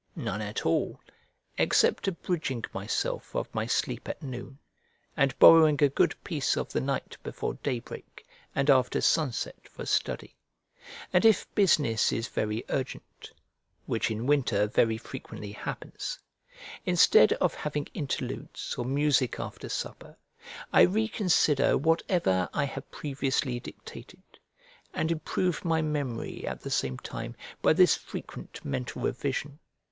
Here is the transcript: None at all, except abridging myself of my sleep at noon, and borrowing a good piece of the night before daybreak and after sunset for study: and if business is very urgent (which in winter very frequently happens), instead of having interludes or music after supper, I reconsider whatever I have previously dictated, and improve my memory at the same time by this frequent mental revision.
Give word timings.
None 0.15 0.41
at 0.41 0.65
all, 0.65 0.99
except 1.59 2.07
abridging 2.07 2.63
myself 2.73 3.35
of 3.35 3.53
my 3.53 3.67
sleep 3.67 4.09
at 4.09 4.23
noon, 4.23 4.57
and 5.15 5.37
borrowing 5.37 5.77
a 5.83 5.89
good 5.89 6.15
piece 6.23 6.57
of 6.57 6.71
the 6.73 6.81
night 6.81 7.17
before 7.21 7.53
daybreak 7.61 8.25
and 8.55 8.71
after 8.71 8.99
sunset 8.99 9.67
for 9.69 9.85
study: 9.85 10.35
and 11.13 11.23
if 11.23 11.53
business 11.53 12.11
is 12.11 12.27
very 12.29 12.65
urgent 12.69 13.31
(which 13.85 14.09
in 14.09 14.25
winter 14.25 14.65
very 14.65 14.97
frequently 14.97 15.51
happens), 15.51 16.17
instead 16.83 17.33
of 17.33 17.53
having 17.53 17.87
interludes 17.93 18.73
or 18.79 18.85
music 18.85 19.39
after 19.39 19.69
supper, 19.69 20.17
I 20.73 20.81
reconsider 20.81 21.77
whatever 21.77 22.49
I 22.55 22.63
have 22.63 22.89
previously 22.89 23.59
dictated, 23.59 24.23
and 24.95 25.11
improve 25.11 25.63
my 25.63 25.83
memory 25.83 26.47
at 26.47 26.61
the 26.61 26.71
same 26.71 26.97
time 26.97 27.35
by 27.61 27.73
this 27.73 27.93
frequent 27.95 28.65
mental 28.65 29.03
revision. 29.03 29.59